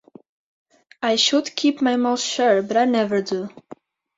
[1.03, 3.49] I should keep my mouth shut, but I never do.